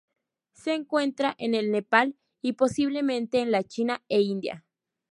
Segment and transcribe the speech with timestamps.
[0.53, 4.65] Se encuentra en el Nepal y, posiblemente en la China e India.